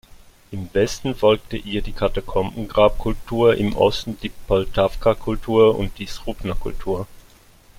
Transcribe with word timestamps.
Im 0.49 0.67
Westen 0.73 1.13
folgte 1.13 1.57
ihr 1.57 1.83
die 1.83 1.91
Katakombengrab-Kultur, 1.91 3.55
im 3.55 3.75
Osten 3.75 4.19
die 4.19 4.29
Poltavka-Kultur 4.29 5.77
und 5.77 5.95
die 5.99 6.07
Srubna-Kultur. 6.07 7.05